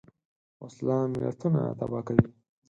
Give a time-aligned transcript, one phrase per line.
[0.63, 2.25] وسله ملتونه تباه کوي